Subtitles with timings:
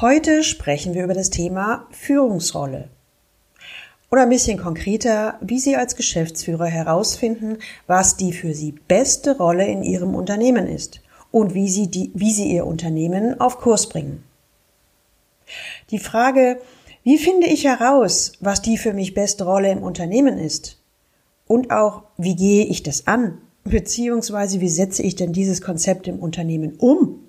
[0.00, 2.88] Heute sprechen wir über das Thema Führungsrolle.
[4.10, 9.68] Oder ein bisschen konkreter, wie Sie als Geschäftsführer herausfinden, was die für Sie beste Rolle
[9.68, 14.24] in Ihrem Unternehmen ist und wie Sie, die, wie Sie Ihr Unternehmen auf Kurs bringen.
[15.90, 16.60] Die Frage,
[17.04, 20.82] wie finde ich heraus, was die für mich beste Rolle im Unternehmen ist?
[21.46, 23.38] Und auch, wie gehe ich das an?
[23.62, 27.23] Beziehungsweise, wie setze ich denn dieses Konzept im Unternehmen um?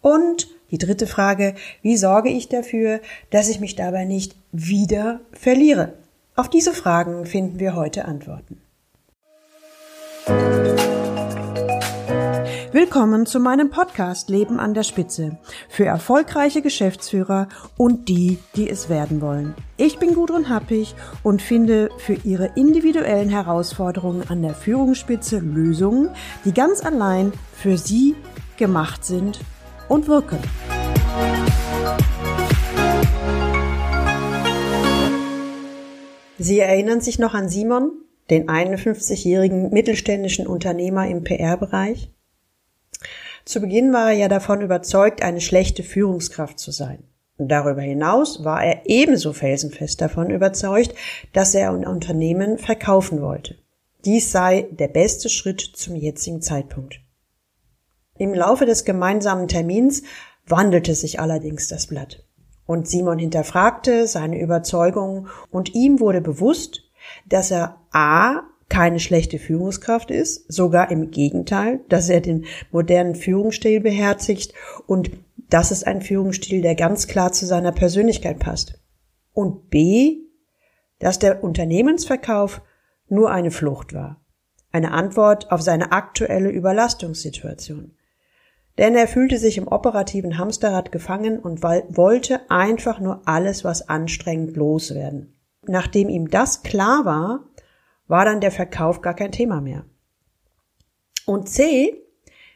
[0.00, 3.00] Und die dritte Frage, wie sorge ich dafür,
[3.30, 5.94] dass ich mich dabei nicht wieder verliere?
[6.36, 8.60] Auf diese Fragen finden wir heute Antworten.
[12.70, 15.38] Willkommen zu meinem Podcast Leben an der Spitze
[15.68, 19.54] für erfolgreiche Geschäftsführer und die, die es werden wollen.
[19.78, 20.94] Ich bin Gudrun Happig
[21.24, 26.10] und finde für Ihre individuellen Herausforderungen an der Führungsspitze Lösungen,
[26.44, 28.14] die ganz allein für Sie
[28.58, 29.40] gemacht sind
[29.88, 30.38] und wirken.
[36.38, 37.90] Sie erinnern sich noch an Simon,
[38.30, 42.12] den 51-jährigen mittelständischen Unternehmer im PR-Bereich?
[43.44, 47.02] Zu Beginn war er ja davon überzeugt, eine schlechte Führungskraft zu sein.
[47.38, 50.94] Darüber hinaus war er ebenso felsenfest davon überzeugt,
[51.32, 53.56] dass er ein Unternehmen verkaufen wollte.
[54.04, 57.00] Dies sei der beste Schritt zum jetzigen Zeitpunkt.
[58.18, 60.02] Im Laufe des gemeinsamen Termins
[60.46, 62.24] wandelte sich allerdings das Blatt.
[62.66, 66.82] Und Simon hinterfragte seine Überzeugungen und ihm wurde bewusst,
[67.26, 73.80] dass er A keine schlechte Führungskraft ist, sogar im Gegenteil, dass er den modernen Führungsstil
[73.80, 74.52] beherzigt
[74.86, 75.10] und
[75.48, 78.78] das ist ein Führungsstil, der ganz klar zu seiner Persönlichkeit passt.
[79.32, 80.18] Und B,
[80.98, 82.60] dass der Unternehmensverkauf
[83.08, 84.20] nur eine Flucht war,
[84.72, 87.94] eine Antwort auf seine aktuelle Überlastungssituation
[88.78, 94.56] denn er fühlte sich im operativen Hamsterrad gefangen und wollte einfach nur alles, was anstrengend
[94.56, 95.34] loswerden.
[95.66, 97.44] Nachdem ihm das klar war,
[98.06, 99.84] war dann der Verkauf gar kein Thema mehr.
[101.26, 101.94] Und C,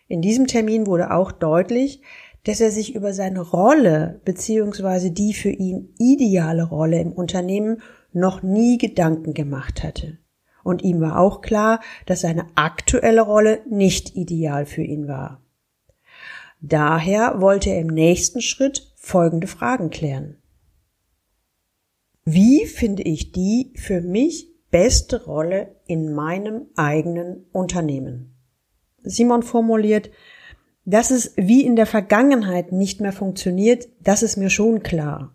[0.08, 2.00] in diesem Termin wurde auch deutlich,
[2.44, 7.82] dass er sich über seine Rolle beziehungsweise die für ihn ideale Rolle im Unternehmen
[8.12, 10.18] noch nie Gedanken gemacht hatte.
[10.64, 15.41] Und ihm war auch klar, dass seine aktuelle Rolle nicht ideal für ihn war.
[16.64, 20.36] Daher wollte er im nächsten Schritt folgende Fragen klären.
[22.24, 28.36] Wie finde ich die für mich beste Rolle in meinem eigenen Unternehmen?
[29.02, 30.10] Simon formuliert,
[30.84, 35.34] dass es wie in der Vergangenheit nicht mehr funktioniert, das ist mir schon klar.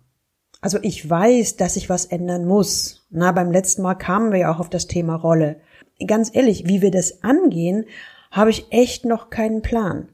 [0.62, 3.06] Also ich weiß, dass ich was ändern muss.
[3.10, 5.60] Na, beim letzten Mal kamen wir ja auch auf das Thema Rolle.
[6.06, 7.84] Ganz ehrlich, wie wir das angehen,
[8.30, 10.08] habe ich echt noch keinen Plan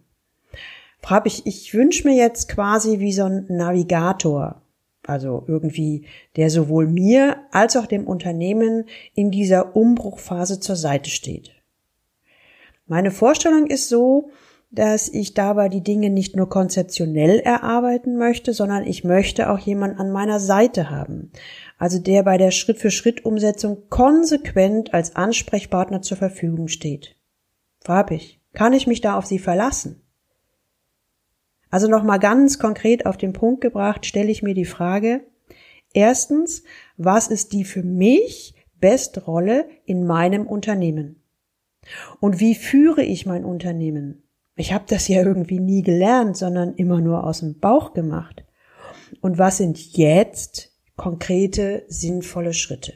[1.10, 4.62] habe ich, ich wünsche mir jetzt quasi wie so ein Navigator,
[5.06, 6.06] also irgendwie,
[6.36, 11.50] der sowohl mir als auch dem Unternehmen in dieser Umbruchphase zur Seite steht.
[12.86, 14.30] Meine Vorstellung ist so,
[14.70, 19.98] dass ich dabei die Dinge nicht nur konzeptionell erarbeiten möchte, sondern ich möchte auch jemanden
[19.98, 21.30] an meiner Seite haben.
[21.78, 27.16] Also der bei der Schritt-für-Schritt-Umsetzung konsequent als Ansprechpartner zur Verfügung steht.
[27.80, 30.03] Frag ich, kann ich mich da auf Sie verlassen?
[31.74, 35.24] Also nochmal ganz konkret auf den Punkt gebracht, stelle ich mir die Frage,
[35.92, 36.62] erstens,
[36.96, 41.20] was ist die für mich beste Rolle in meinem Unternehmen?
[42.20, 44.22] Und wie führe ich mein Unternehmen?
[44.54, 48.44] Ich habe das ja irgendwie nie gelernt, sondern immer nur aus dem Bauch gemacht.
[49.20, 52.92] Und was sind jetzt konkrete, sinnvolle Schritte?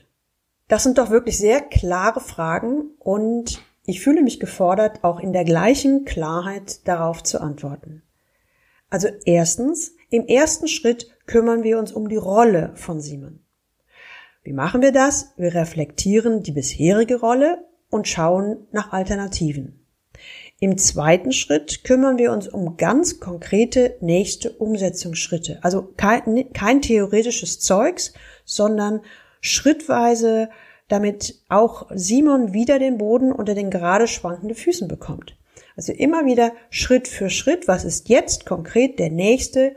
[0.69, 5.43] Das sind doch wirklich sehr klare Fragen und ich fühle mich gefordert, auch in der
[5.43, 8.05] gleichen Klarheit darauf zu antworten.
[8.91, 13.41] Also erstens, im ersten Schritt kümmern wir uns um die Rolle von Simon.
[14.43, 15.35] Wie machen wir das?
[15.37, 19.85] Wir reflektieren die bisherige Rolle und schauen nach Alternativen.
[20.61, 25.59] Im zweiten Schritt kümmern wir uns um ganz konkrete nächste Umsetzungsschritte.
[25.63, 28.13] Also kein, kein theoretisches Zeugs,
[28.45, 29.03] sondern
[29.41, 30.49] schrittweise,
[30.89, 35.38] damit auch Simon wieder den Boden unter den gerade schwankenden Füßen bekommt.
[35.79, 39.77] Also immer wieder Schritt für Schritt, was ist jetzt konkret der nächste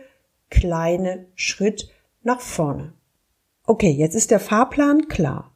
[0.50, 1.92] kleine Schritt
[2.24, 2.94] nach vorne.
[3.66, 5.56] Okay, jetzt ist der Fahrplan klar.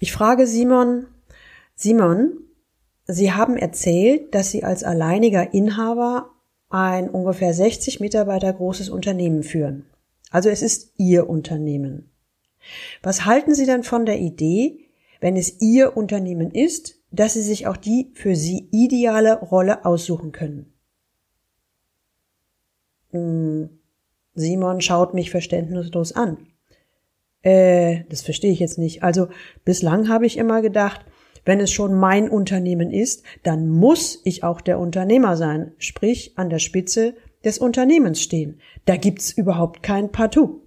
[0.00, 1.06] Ich frage Simon,
[1.76, 2.40] Simon,
[3.06, 6.28] Sie haben erzählt, dass Sie als alleiniger Inhaber
[6.68, 9.86] ein ungefähr 60 Mitarbeiter großes Unternehmen führen.
[10.30, 12.10] Also es ist Ihr Unternehmen.
[13.02, 17.66] Was halten Sie denn von der Idee, wenn es Ihr Unternehmen ist, dass sie sich
[17.66, 20.72] auch die für sie ideale Rolle aussuchen können.
[23.10, 23.70] Hm,
[24.34, 26.38] Simon schaut mich verständnislos an.
[27.42, 29.02] Äh, das verstehe ich jetzt nicht.
[29.02, 29.28] Also
[29.64, 31.04] bislang habe ich immer gedacht,
[31.44, 36.50] wenn es schon mein Unternehmen ist, dann muss ich auch der Unternehmer sein, sprich an
[36.50, 37.14] der Spitze
[37.44, 38.60] des Unternehmens stehen.
[38.84, 40.62] Da gibt's überhaupt kein Partout.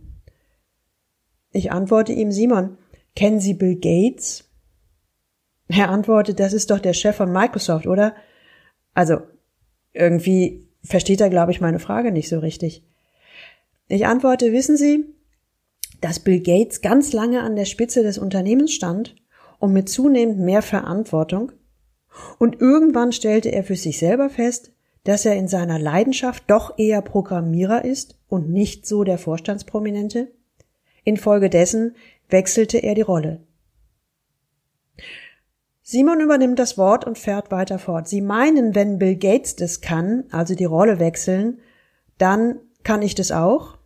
[1.51, 2.77] Ich antworte ihm, Simon,
[3.15, 4.50] kennen Sie Bill Gates?
[5.71, 8.13] Er antwortet, das ist doch der Chef von Microsoft, oder?
[8.93, 9.21] Also,
[9.93, 12.83] irgendwie versteht er, glaube ich, meine Frage nicht so richtig.
[13.87, 15.05] Ich antworte, wissen Sie,
[16.01, 19.15] dass Bill Gates ganz lange an der Spitze des Unternehmens stand
[19.59, 21.51] und mit zunehmend mehr Verantwortung
[22.39, 24.71] und irgendwann stellte er für sich selber fest,
[25.03, 30.31] dass er in seiner Leidenschaft doch eher Programmierer ist und nicht so der Vorstandsprominente?
[31.03, 31.95] Infolgedessen
[32.29, 33.41] wechselte er die Rolle.
[35.91, 38.07] Simon übernimmt das Wort und fährt weiter fort.
[38.07, 41.59] Sie meinen, wenn Bill Gates das kann, also die Rolle wechseln,
[42.17, 43.77] dann kann ich das auch?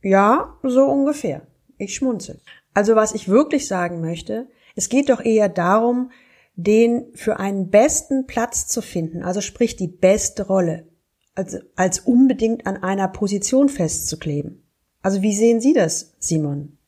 [0.00, 1.46] Ja, so ungefähr.
[1.76, 2.40] Ich schmunzel.
[2.72, 6.10] Also was ich wirklich sagen möchte, es geht doch eher darum,
[6.54, 10.88] den für einen besten Platz zu finden, also sprich die beste Rolle,
[11.34, 14.66] also als unbedingt an einer Position festzukleben.
[15.02, 16.78] Also wie sehen Sie das, Simon?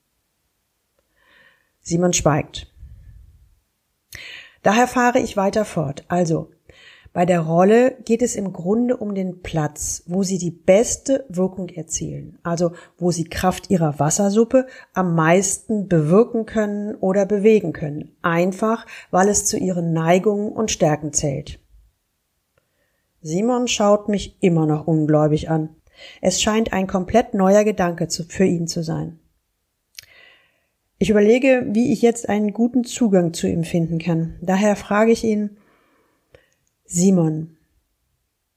[1.82, 2.72] Simon schweigt.
[4.62, 6.04] Daher fahre ich weiter fort.
[6.08, 6.50] Also,
[7.12, 11.68] bei der Rolle geht es im Grunde um den Platz, wo sie die beste Wirkung
[11.68, 18.86] erzielen, also wo sie Kraft ihrer Wassersuppe am meisten bewirken können oder bewegen können, einfach
[19.10, 21.58] weil es zu ihren Neigungen und Stärken zählt.
[23.20, 25.70] Simon schaut mich immer noch ungläubig an.
[26.20, 29.18] Es scheint ein komplett neuer Gedanke für ihn zu sein.
[30.98, 34.36] Ich überlege, wie ich jetzt einen guten Zugang zu ihm finden kann.
[34.42, 35.56] Daher frage ich ihn,
[36.84, 37.56] Simon,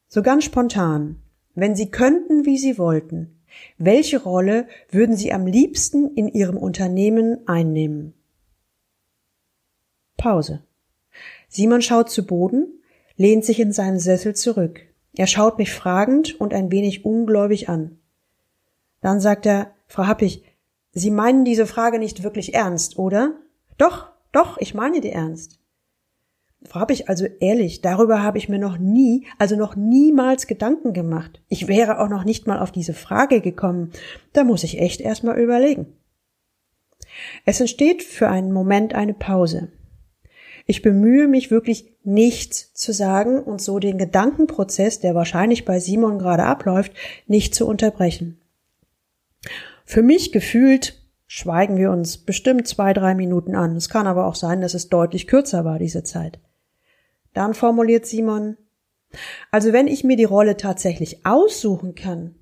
[0.08, 1.18] so ganz spontan,
[1.54, 3.42] wenn Sie könnten, wie Sie wollten,
[3.78, 8.14] welche Rolle würden Sie am liebsten in Ihrem Unternehmen einnehmen?
[10.18, 10.64] Pause.
[11.48, 12.82] Simon schaut zu Boden,
[13.18, 14.82] lehnt sich in seinen Sessel zurück.
[15.16, 18.00] Er schaut mich fragend und ein wenig ungläubig an.
[19.02, 20.44] Dann sagt er, Frau Happig,
[20.94, 23.36] Sie meinen diese Frage nicht wirklich ernst, oder?
[23.78, 25.60] Doch, doch, ich meine die ernst.
[26.64, 31.42] Frau ich also ehrlich, darüber habe ich mir noch nie, also noch niemals Gedanken gemacht.
[31.50, 33.92] Ich wäre auch noch nicht mal auf diese Frage gekommen.
[34.34, 35.88] Da muss ich echt erstmal überlegen.
[37.46, 39.70] Es entsteht für einen Moment eine Pause.
[40.68, 46.20] Ich bemühe mich wirklich nichts zu sagen und so den Gedankenprozess, der wahrscheinlich bei Simon
[46.20, 46.94] gerade abläuft,
[47.28, 48.41] nicht zu unterbrechen.
[49.92, 53.76] Für mich gefühlt schweigen wir uns bestimmt zwei, drei Minuten an.
[53.76, 56.40] Es kann aber auch sein, dass es deutlich kürzer war, diese Zeit.
[57.34, 58.56] Dann formuliert Simon,
[59.52, 62.36] also wenn ich mir die Rolle tatsächlich aussuchen kann,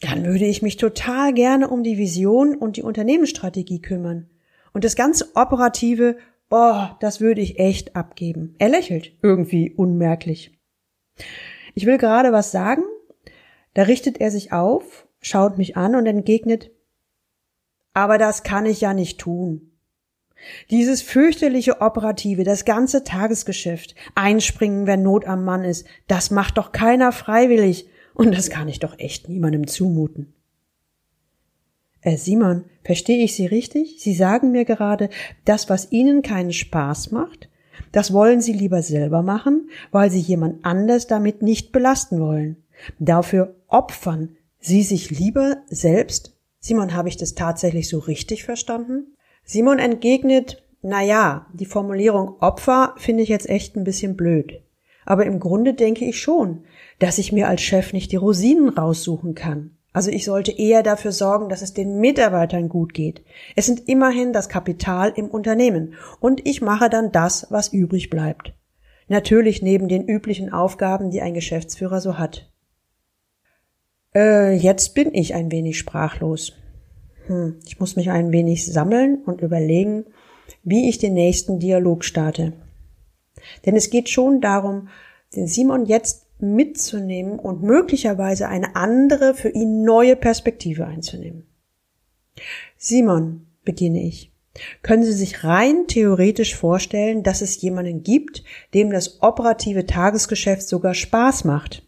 [0.00, 4.30] dann würde ich mich total gerne um die Vision und die Unternehmensstrategie kümmern.
[4.72, 6.18] Und das ganze Operative,
[6.48, 8.54] boah, das würde ich echt abgeben.
[8.60, 10.56] Er lächelt irgendwie unmerklich.
[11.74, 12.84] Ich will gerade was sagen,
[13.74, 16.70] da richtet er sich auf, schaut mich an und entgegnet,
[17.92, 19.70] aber das kann ich ja nicht tun.
[20.70, 26.72] Dieses fürchterliche Operative, das ganze Tagesgeschäft, einspringen, wenn Not am Mann ist, das macht doch
[26.72, 30.32] keiner freiwillig und das kann ich doch echt niemandem zumuten.
[32.00, 34.00] Äh, Simon, verstehe ich Sie richtig?
[34.00, 35.10] Sie sagen mir gerade,
[35.44, 37.50] das, was Ihnen keinen Spaß macht,
[37.92, 42.56] das wollen Sie lieber selber machen, weil Sie jemand anders damit nicht belasten wollen.
[42.98, 46.36] Dafür opfern Sie sich lieber selbst?
[46.60, 49.16] Simon, habe ich das tatsächlich so richtig verstanden?
[49.42, 54.62] Simon entgegnet, na ja, die Formulierung Opfer finde ich jetzt echt ein bisschen blöd.
[55.06, 56.64] Aber im Grunde denke ich schon,
[56.98, 59.76] dass ich mir als Chef nicht die Rosinen raussuchen kann.
[59.92, 63.24] Also ich sollte eher dafür sorgen, dass es den Mitarbeitern gut geht.
[63.56, 68.52] Es sind immerhin das Kapital im Unternehmen und ich mache dann das, was übrig bleibt.
[69.08, 72.49] Natürlich neben den üblichen Aufgaben, die ein Geschäftsführer so hat.
[74.14, 76.54] Äh, jetzt bin ich ein wenig sprachlos
[77.30, 80.04] hm, ich muss mich ein wenig sammeln und überlegen,
[80.64, 82.54] wie ich den nächsten Dialog starte.
[83.64, 84.88] Denn es geht schon darum,
[85.36, 91.46] den Simon jetzt mitzunehmen und möglicherweise eine andere, für ihn neue Perspektive einzunehmen.
[92.76, 94.32] Simon, beginne ich.
[94.82, 98.42] Können Sie sich rein theoretisch vorstellen, dass es jemanden gibt,
[98.74, 101.86] dem das operative Tagesgeschäft sogar Spaß macht?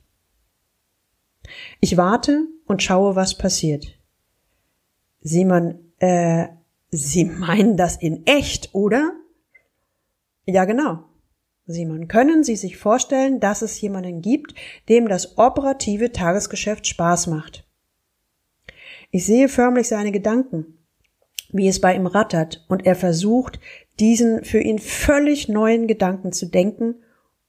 [1.81, 3.99] Ich warte und schaue, was passiert.
[5.21, 6.49] Simon, äh,
[6.91, 9.13] Sie meinen das in echt, oder?
[10.45, 11.05] Ja, genau.
[11.67, 14.55] Simon, können Sie sich vorstellen, dass es jemanden gibt,
[14.89, 17.65] dem das operative Tagesgeschäft Spaß macht?
[19.11, 20.79] Ich sehe förmlich seine Gedanken,
[21.51, 23.61] wie es bei ihm rattert, und er versucht,
[24.01, 26.97] diesen für ihn völlig neuen Gedanken zu denken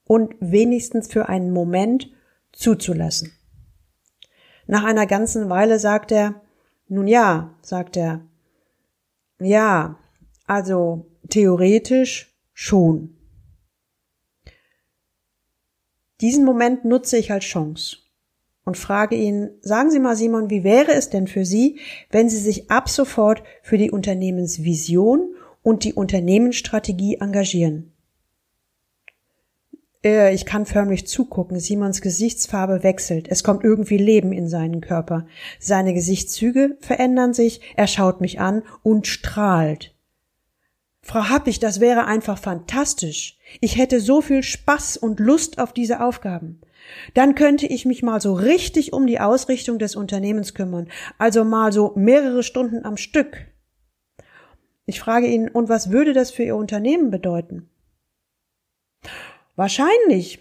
[0.05, 2.11] und wenigstens für einen Moment
[2.51, 3.31] zuzulassen.
[4.67, 6.41] Nach einer ganzen Weile sagt er,
[6.87, 8.21] nun ja, sagt er,
[9.39, 9.97] ja,
[10.45, 13.17] also theoretisch schon.
[16.21, 17.97] Diesen Moment nutze ich als Chance
[18.63, 21.79] und frage ihn, sagen Sie mal, Simon, wie wäre es denn für Sie,
[22.11, 27.92] wenn Sie sich ab sofort für die Unternehmensvision und die Unternehmensstrategie engagieren?
[30.03, 31.59] Äh, ich kann förmlich zugucken.
[31.59, 33.27] Simons Gesichtsfarbe wechselt.
[33.29, 35.25] Es kommt irgendwie Leben in seinen Körper.
[35.59, 37.61] Seine Gesichtszüge verändern sich.
[37.75, 39.93] Er schaut mich an und strahlt.
[41.05, 43.37] Frau Happig, das wäre einfach fantastisch.
[43.59, 46.61] Ich hätte so viel Spaß und Lust auf diese Aufgaben.
[47.13, 51.73] Dann könnte ich mich mal so richtig um die Ausrichtung des Unternehmens kümmern, also mal
[51.73, 53.47] so mehrere Stunden am Stück.
[54.85, 57.69] Ich frage ihn, und was würde das für Ihr Unternehmen bedeuten?
[59.55, 60.39] Wahrscheinlich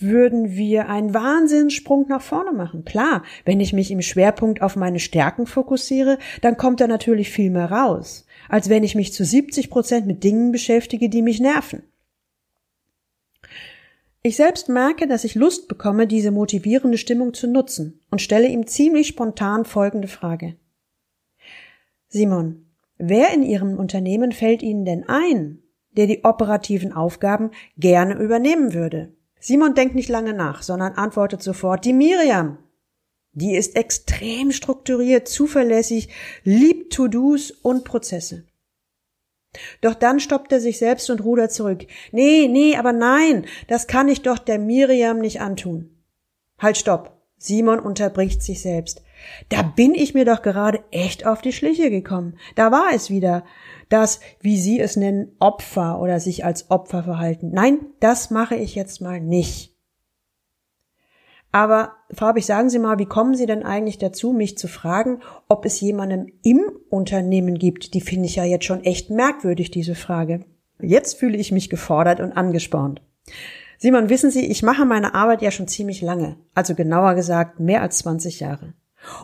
[0.00, 2.84] würden wir einen Wahnsinnssprung nach vorne machen.
[2.84, 7.50] Klar, wenn ich mich im Schwerpunkt auf meine Stärken fokussiere, dann kommt da natürlich viel
[7.50, 11.82] mehr raus, als wenn ich mich zu 70 Prozent mit Dingen beschäftige, die mich nerven.
[14.22, 18.66] Ich selbst merke, dass ich Lust bekomme, diese motivierende Stimmung zu nutzen und stelle ihm
[18.66, 20.56] ziemlich spontan folgende Frage.
[22.08, 22.66] Simon,
[22.98, 29.12] wer in Ihrem Unternehmen fällt Ihnen denn ein, der die operativen Aufgaben gerne übernehmen würde?
[29.40, 32.58] Simon denkt nicht lange nach, sondern antwortet sofort die Miriam.
[33.32, 36.08] Die ist extrem strukturiert, zuverlässig,
[36.42, 38.44] liebt To-Dos und Prozesse.
[39.80, 41.86] Doch dann stoppt er sich selbst und rudert zurück.
[42.12, 45.90] Nee, nee, aber nein, das kann ich doch der Miriam nicht antun.
[46.58, 47.16] Halt, stopp.
[47.38, 49.02] Simon unterbricht sich selbst.
[49.48, 52.36] Da bin ich mir doch gerade echt auf die Schliche gekommen.
[52.56, 53.44] Da war es wieder.
[53.88, 57.50] Das, wie Sie es nennen, Opfer oder sich als Opfer verhalten.
[57.52, 59.74] Nein, das mache ich jetzt mal nicht.
[61.50, 65.20] Aber Frau Habich, sagen Sie mal, wie kommen Sie denn eigentlich dazu, mich zu fragen,
[65.48, 67.94] ob es jemanden im Unternehmen gibt?
[67.94, 70.44] Die finde ich ja jetzt schon echt merkwürdig, diese Frage.
[70.80, 73.00] Jetzt fühle ich mich gefordert und angespornt.
[73.78, 77.80] Simon, wissen Sie, ich mache meine Arbeit ja schon ziemlich lange, also genauer gesagt mehr
[77.80, 78.74] als 20 Jahre.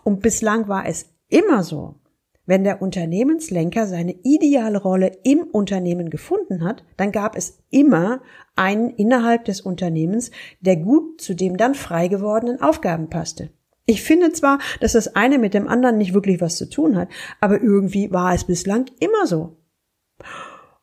[0.05, 1.97] Und bislang war es immer so,
[2.47, 8.21] wenn der Unternehmenslenker seine ideale Rolle im Unternehmen gefunden hat, dann gab es immer
[8.55, 13.51] einen innerhalb des Unternehmens, der gut zu dem dann frei gewordenen Aufgaben passte.
[13.87, 17.09] Ich finde zwar, dass das eine mit dem anderen nicht wirklich was zu tun hat,
[17.41, 19.57] aber irgendwie war es bislang immer so.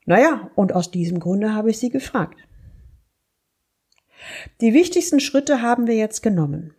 [0.05, 2.39] Naja, und aus diesem Grunde habe ich Sie gefragt.
[4.61, 6.73] Die wichtigsten Schritte haben wir jetzt genommen.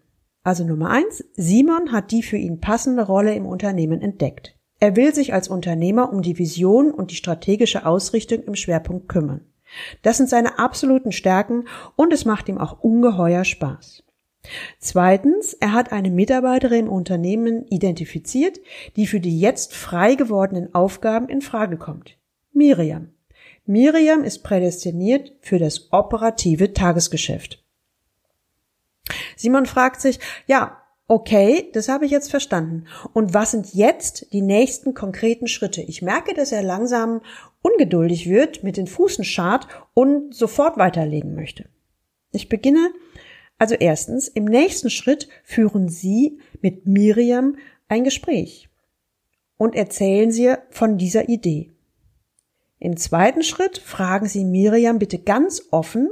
[0.45, 4.57] Also Nummer eins, Simon hat die für ihn passende Rolle im Unternehmen entdeckt.
[4.83, 9.43] Er will sich als Unternehmer um die Vision und die strategische Ausrichtung im Schwerpunkt kümmern.
[10.03, 14.03] Das sind seine absoluten Stärken und es macht ihm auch ungeheuer Spaß.
[14.81, 18.59] Zweitens, er hat eine Mitarbeiterin im Unternehmen identifiziert,
[18.97, 22.19] die für die jetzt frei gewordenen Aufgaben in Frage kommt.
[22.53, 23.11] Miriam.
[23.65, 27.63] Miriam ist prädestiniert für das operative Tagesgeschäft.
[29.37, 32.87] Simon fragt sich, ja, Okay, das habe ich jetzt verstanden.
[33.13, 35.83] Und was sind jetzt die nächsten konkreten Schritte?
[35.83, 37.21] Ich merke, dass er langsam
[37.61, 41.67] ungeduldig wird, mit den Fußen schart und sofort weiterlegen möchte.
[42.33, 42.93] Ich beginne
[43.63, 47.57] also erstens, im nächsten Schritt führen Sie mit Miriam
[47.87, 48.69] ein Gespräch
[49.57, 51.71] und erzählen Sie von dieser Idee.
[52.81, 56.11] Im zweiten Schritt fragen Sie Miriam bitte ganz offen,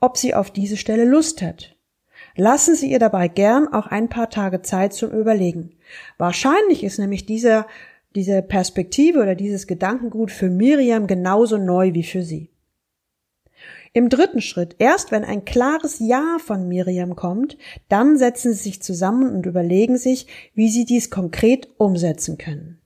[0.00, 1.76] ob sie auf diese Stelle Lust hat.
[2.36, 5.72] Lassen Sie ihr dabei gern auch ein paar Tage Zeit zum Überlegen.
[6.18, 7.66] Wahrscheinlich ist nämlich dieser,
[8.14, 12.48] diese Perspektive oder dieses Gedankengut für Miriam genauso neu wie für Sie.
[13.94, 17.58] Im dritten Schritt, erst wenn ein klares Ja von Miriam kommt,
[17.90, 22.78] dann setzen Sie sich zusammen und überlegen sich, wie Sie dies konkret umsetzen können.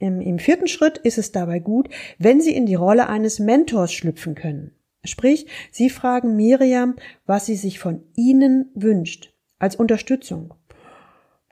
[0.00, 1.88] Im, Im vierten Schritt ist es dabei gut,
[2.18, 4.72] wenn Sie in die Rolle eines Mentors schlüpfen können.
[5.08, 6.96] Sprich, Sie fragen Miriam,
[7.26, 10.54] was sie sich von Ihnen wünscht, als Unterstützung.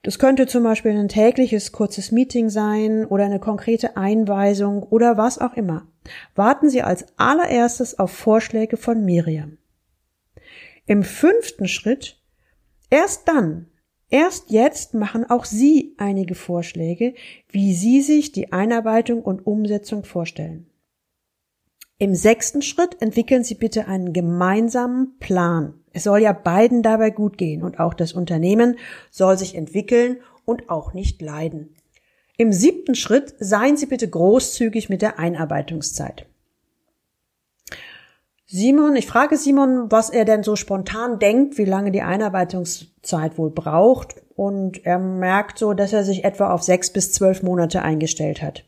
[0.07, 5.41] Das könnte zum Beispiel ein tägliches kurzes Meeting sein oder eine konkrete Einweisung oder was
[5.41, 5.89] auch immer.
[6.37, 9.59] Warten Sie als allererstes auf Vorschläge von Miriam.
[10.87, 12.23] Im fünften Schritt,
[12.89, 13.67] erst dann,
[14.09, 17.15] erst jetzt machen auch Sie einige Vorschläge,
[17.49, 20.71] wie Sie sich die Einarbeitung und Umsetzung vorstellen.
[21.99, 25.73] Im sechsten Schritt entwickeln Sie bitte einen gemeinsamen Plan.
[25.95, 28.77] Es soll ja beiden dabei gut gehen und auch das Unternehmen
[29.11, 31.75] soll sich entwickeln und auch nicht leiden.
[32.37, 36.27] Im siebten Schritt seien Sie bitte großzügig mit der Einarbeitungszeit.
[38.45, 43.51] Simon, ich frage Simon, was er denn so spontan denkt, wie lange die Einarbeitungszeit wohl
[43.51, 44.17] braucht.
[44.37, 48.67] Und er merkt so, dass er sich etwa auf sechs bis zwölf Monate eingestellt hat.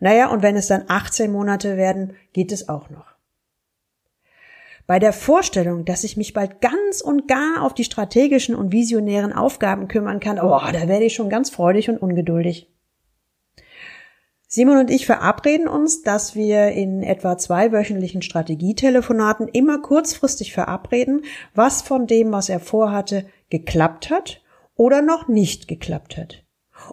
[0.00, 3.06] Naja, und wenn es dann 18 Monate werden, geht es auch noch.
[4.86, 9.34] Bei der Vorstellung, dass ich mich bald ganz und gar auf die strategischen und visionären
[9.34, 12.70] Aufgaben kümmern kann, oh, da werde ich schon ganz freudig und ungeduldig.
[14.50, 21.20] Simon und ich verabreden uns, dass wir in etwa zwei wöchentlichen Strategietelefonaten immer kurzfristig verabreden,
[21.54, 24.40] was von dem, was er vorhatte, geklappt hat
[24.74, 26.44] oder noch nicht geklappt hat.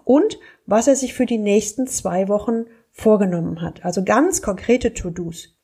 [0.04, 3.84] Und was er sich für die nächsten zwei Wochen vorgenommen hat.
[3.84, 5.56] Also ganz konkrete To-Dos.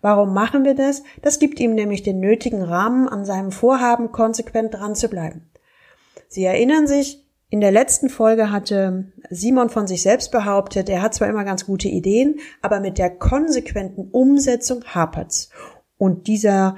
[0.00, 1.02] Warum machen wir das?
[1.22, 5.50] Das gibt ihm nämlich den nötigen Rahmen, an seinem Vorhaben konsequent dran zu bleiben.
[6.28, 11.14] Sie erinnern sich, in der letzten Folge hatte Simon von sich selbst behauptet, er hat
[11.14, 15.50] zwar immer ganz gute Ideen, aber mit der konsequenten Umsetzung hapert's.
[15.98, 16.76] Und dieser,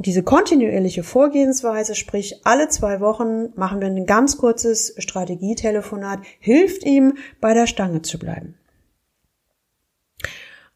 [0.00, 7.14] diese kontinuierliche Vorgehensweise, sprich alle zwei Wochen machen wir ein ganz kurzes Strategietelefonat, hilft ihm,
[7.40, 8.56] bei der Stange zu bleiben.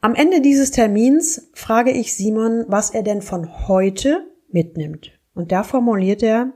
[0.01, 5.13] Am Ende dieses Termins frage ich Simon, was er denn von heute mitnimmt.
[5.35, 6.53] Und da formuliert er,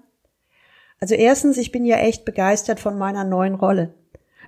[1.01, 3.95] also erstens, ich bin ja echt begeistert von meiner neuen Rolle.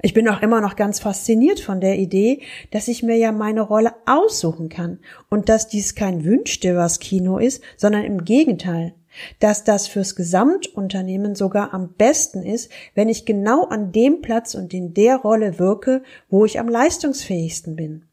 [0.03, 2.41] Ich bin auch immer noch ganz fasziniert von der Idee,
[2.71, 7.39] dass ich mir ja meine Rolle aussuchen kann und dass dies kein Wünsch was Kino
[7.39, 8.95] ist, sondern im Gegenteil,
[9.41, 14.73] dass das fürs Gesamtunternehmen sogar am besten ist, wenn ich genau an dem Platz und
[14.73, 18.05] in der Rolle wirke, wo ich am leistungsfähigsten bin.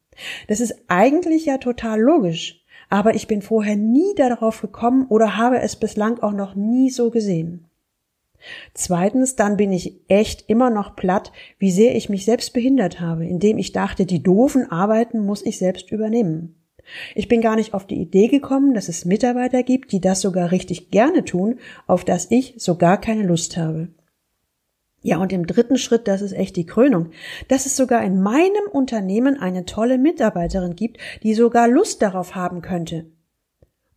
[0.47, 5.59] Das ist eigentlich ja total logisch, aber ich bin vorher nie darauf gekommen oder habe
[5.59, 7.65] es bislang auch noch nie so gesehen.
[8.73, 13.25] Zweitens, dann bin ich echt immer noch platt, wie sehr ich mich selbst behindert habe,
[13.25, 16.55] indem ich dachte, die doofen Arbeiten muss ich selbst übernehmen.
[17.15, 20.51] Ich bin gar nicht auf die Idee gekommen, dass es Mitarbeiter gibt, die das sogar
[20.51, 23.89] richtig gerne tun, auf das ich so gar keine Lust habe.
[25.03, 27.11] Ja, und im dritten Schritt, das ist echt die Krönung,
[27.47, 32.61] dass es sogar in meinem Unternehmen eine tolle Mitarbeiterin gibt, die sogar Lust darauf haben
[32.61, 33.05] könnte.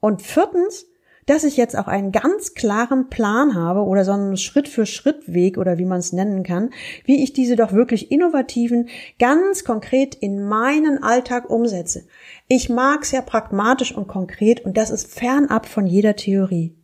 [0.00, 0.89] Und viertens,
[1.26, 5.84] dass ich jetzt auch einen ganz klaren Plan habe oder so einen Schritt-für-Schritt-Weg oder wie
[5.84, 6.70] man es nennen kann,
[7.04, 12.06] wie ich diese doch wirklich innovativen, ganz konkret in meinen Alltag umsetze.
[12.48, 16.76] Ich mag es ja pragmatisch und konkret und das ist fernab von jeder Theorie.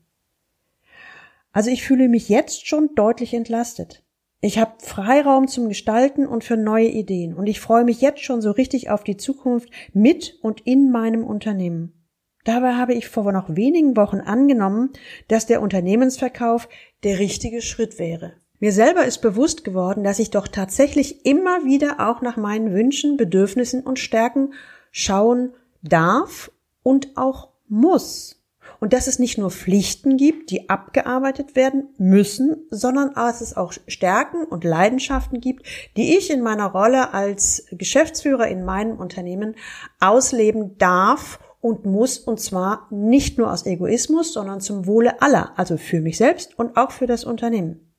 [1.52, 4.04] Also ich fühle mich jetzt schon deutlich entlastet.
[4.42, 8.42] Ich habe Freiraum zum Gestalten und für neue Ideen und ich freue mich jetzt schon
[8.42, 12.05] so richtig auf die Zukunft mit und in meinem Unternehmen.
[12.46, 14.90] Dabei habe ich vor noch wenigen Wochen angenommen,
[15.26, 16.68] dass der Unternehmensverkauf
[17.02, 18.34] der richtige Schritt wäre.
[18.60, 23.16] Mir selber ist bewusst geworden, dass ich doch tatsächlich immer wieder auch nach meinen Wünschen,
[23.16, 24.54] Bedürfnissen und Stärken
[24.92, 26.52] schauen darf
[26.84, 28.44] und auch muss.
[28.78, 33.72] Und dass es nicht nur Pflichten gibt, die abgearbeitet werden müssen, sondern dass es auch
[33.88, 39.56] Stärken und Leidenschaften gibt, die ich in meiner Rolle als Geschäftsführer in meinem Unternehmen
[39.98, 45.76] ausleben darf und muss, und zwar nicht nur aus Egoismus, sondern zum Wohle aller, also
[45.76, 47.92] für mich selbst und auch für das Unternehmen.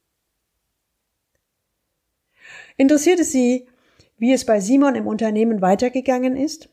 [2.78, 3.68] Interessiert es Sie,
[4.18, 6.70] wie es bei Simon im Unternehmen weitergegangen ist?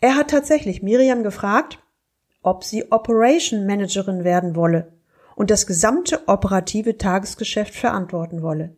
[0.00, 1.78] Er hat tatsächlich Miriam gefragt,
[2.42, 4.94] ob sie Operation Managerin werden wolle
[5.36, 8.76] und das gesamte operative Tagesgeschäft verantworten wolle.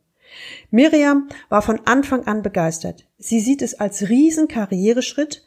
[0.70, 3.06] Miriam war von Anfang an begeistert.
[3.18, 5.44] Sie sieht es als riesen Karriereschritt,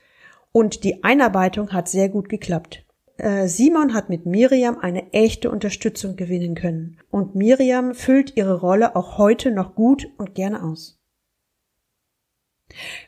[0.54, 2.86] und die Einarbeitung hat sehr gut geklappt.
[3.18, 7.00] Äh, Simon hat mit Miriam eine echte Unterstützung gewinnen können.
[7.12, 11.00] Und Miriam füllt ihre Rolle auch heute noch gut und gerne aus.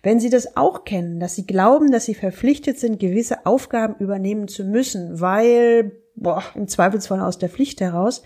[0.03, 4.47] Wenn Sie das auch kennen, dass Sie glauben, dass Sie verpflichtet sind, gewisse Aufgaben übernehmen
[4.47, 8.23] zu müssen, weil, boah, im Zweifelsfall aus der Pflicht heraus,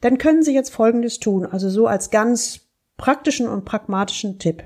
[0.00, 2.60] dann können Sie jetzt Folgendes tun, also so als ganz
[2.96, 4.64] praktischen und pragmatischen Tipp.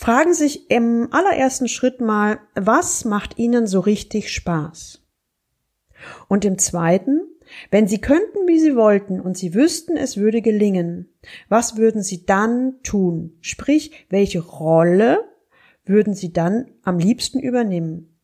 [0.00, 5.02] Fragen sich im allerersten Schritt mal, was macht Ihnen so richtig Spaß?
[6.28, 7.22] Und im zweiten,
[7.72, 11.08] wenn Sie könnten, wie Sie wollten, und Sie wüssten, es würde gelingen,
[11.48, 13.38] was würden Sie dann tun?
[13.40, 15.18] Sprich, welche Rolle
[15.84, 18.20] würden Sie dann am liebsten übernehmen?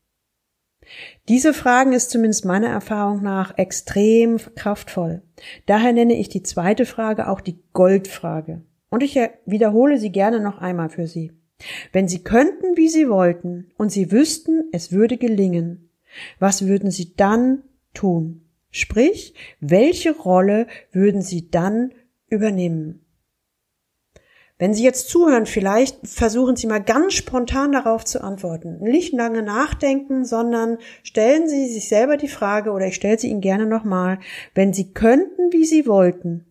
[1.29, 5.23] Diese Fragen ist zumindest meiner Erfahrung nach extrem kraftvoll.
[5.67, 8.63] Daher nenne ich die zweite Frage auch die Goldfrage.
[8.91, 11.33] Und ich wiederhole sie gerne noch einmal für Sie.
[11.93, 15.91] Wenn sie könnten, wie sie wollten, und sie wüssten, es würde gelingen,
[16.39, 18.43] Was würden Sie dann tun?
[18.71, 21.93] Sprich, welche Rolle würden Sie dann
[22.29, 23.01] übernehmen?
[24.59, 28.79] Wenn Sie jetzt zuhören, vielleicht versuchen Sie mal ganz spontan darauf zu antworten.
[28.81, 33.41] Nicht lange nachdenken, sondern stellen Sie sich selber die Frage, oder ich stelle sie Ihnen
[33.41, 34.21] gerne nochmal,
[34.55, 36.47] wenn Sie könnten, wie Sie wollten,